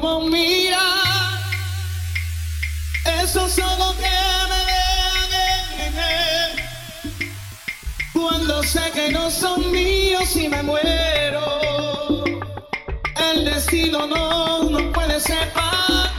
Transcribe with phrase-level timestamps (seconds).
[0.00, 0.78] como mira.
[3.22, 4.18] Eso solo que
[4.50, 4.60] me
[5.36, 6.50] dejen.
[8.12, 12.24] Cuando sé que no son míos y me muero.
[13.30, 16.17] El destino no nos puede separar.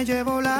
[0.00, 0.59] Me llevó la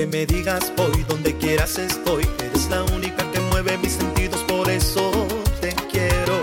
[0.00, 2.26] donde me digas voy, donde quieras estoy.
[2.38, 5.10] Eres la única que mueve mis sentidos, por eso
[5.60, 6.40] te quiero.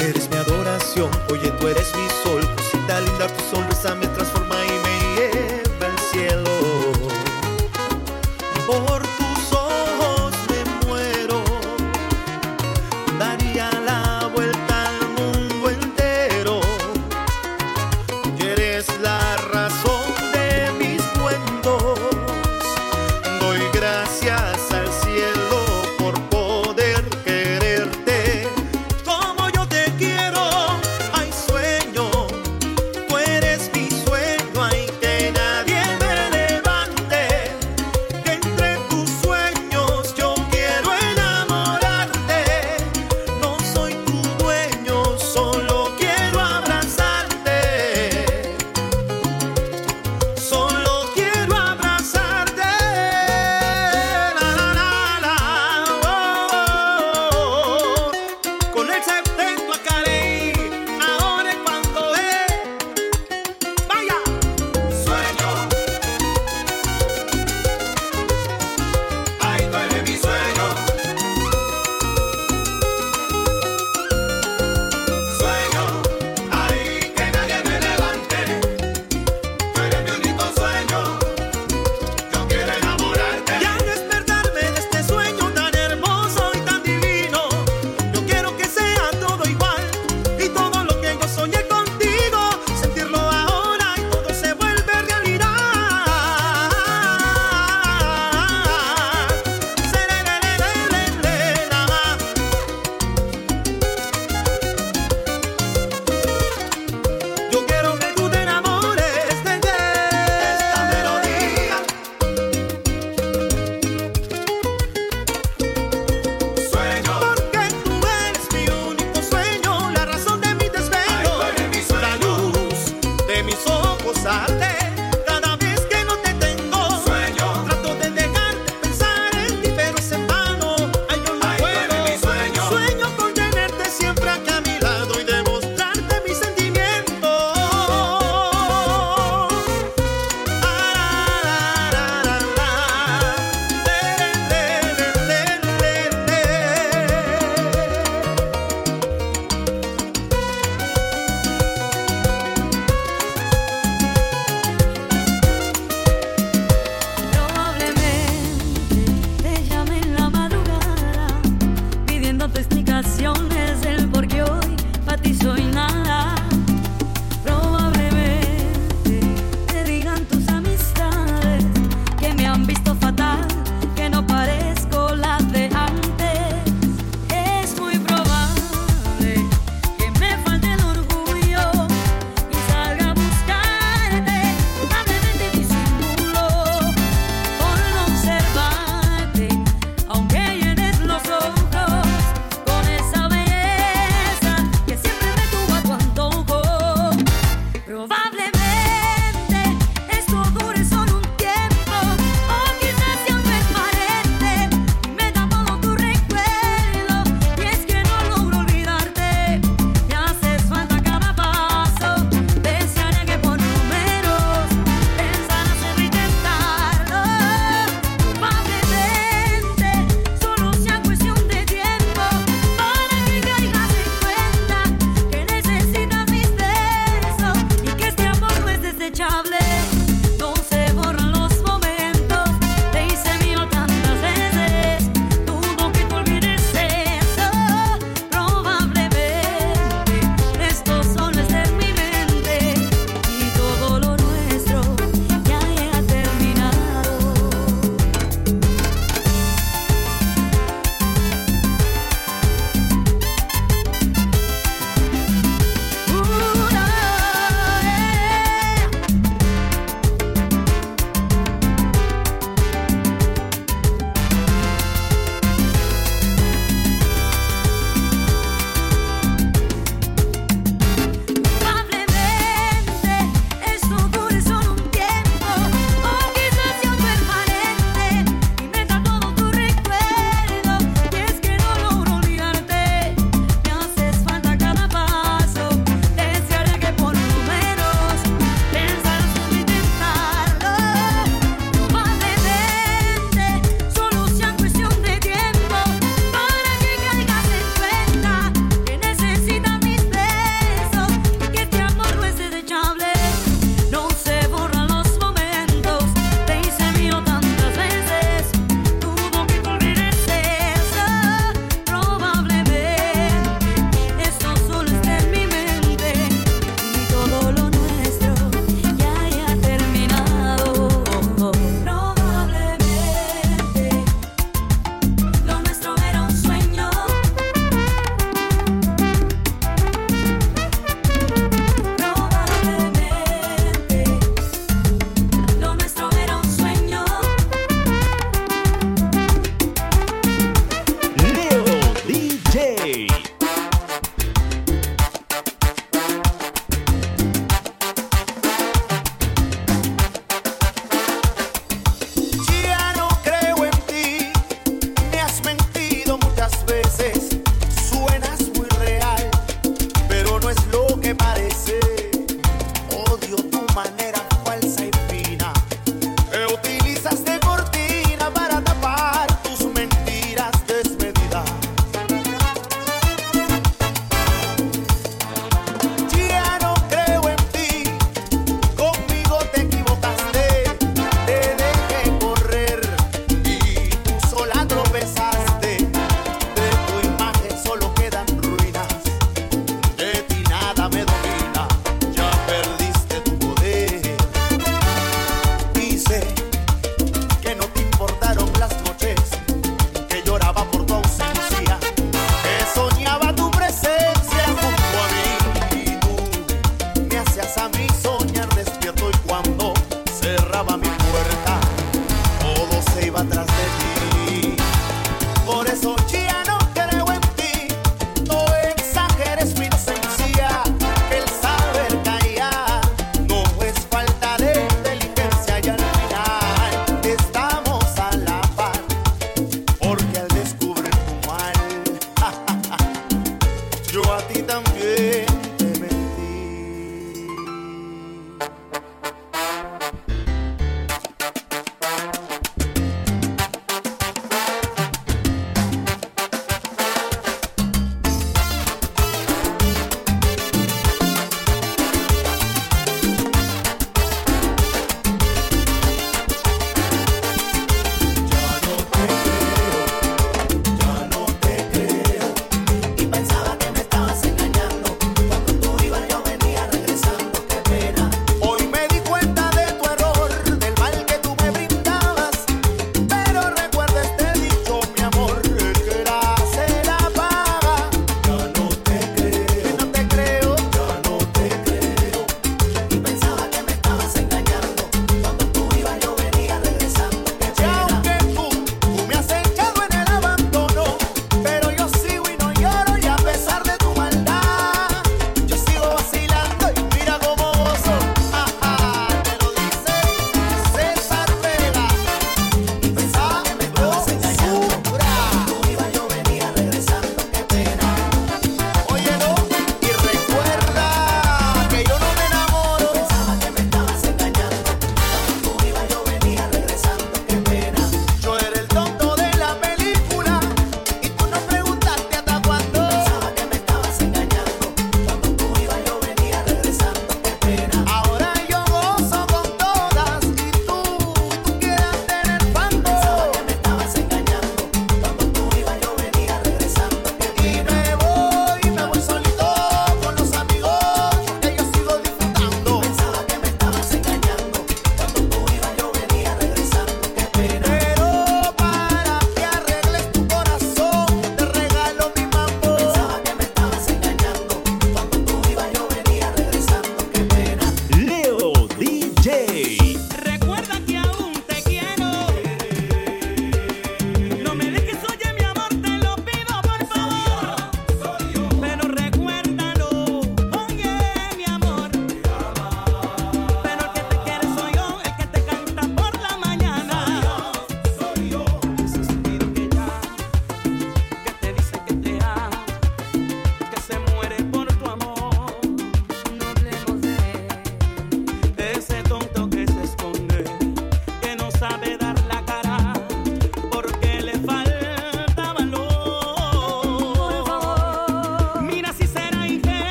[0.00, 2.42] Eres mi adoración, oye, tú eres mi sol.
[2.56, 4.08] Cosita linda, tu sonrisa me